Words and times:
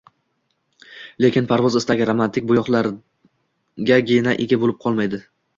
Lekin 1.25 1.49
parvoz 1.51 1.77
istagi 1.81 2.09
romantik 2.11 2.49
bo’yoqlargagina 2.53 4.35
ega 4.47 4.61
bo’lib 4.65 4.85
qolmaydi. 4.89 5.25